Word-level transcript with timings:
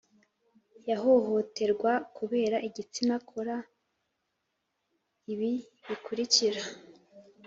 guhohoterwa 0.85 1.91
kubera 2.17 2.57
igitsina 2.67 3.15
kora 3.29 3.55
ibi 5.33 5.51
bikurikira: 5.87 6.61